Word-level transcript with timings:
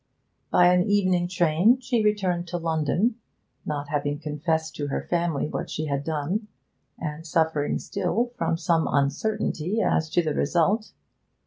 By 0.49 0.73
an 0.73 0.81
evening 0.89 1.27
train 1.27 1.79
she 1.79 2.03
returned 2.03 2.47
to 2.47 2.57
London, 2.57 3.17
not 3.67 3.89
having 3.89 4.17
confessed 4.17 4.75
to 4.77 4.87
her 4.87 5.03
family 5.07 5.47
what 5.47 5.69
she 5.69 5.85
had 5.85 6.03
done, 6.03 6.47
and 6.97 7.23
suffering 7.23 7.77
still 7.77 8.31
from 8.35 8.57
some 8.57 8.87
uncertainty 8.89 9.79
as 9.79 10.09
to 10.09 10.23
the 10.23 10.33
result. 10.33 10.91